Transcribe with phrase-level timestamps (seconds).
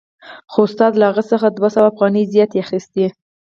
[0.51, 3.05] خو استاد له هغه څخه دوه سوه افغانۍ زیاتې اخیستې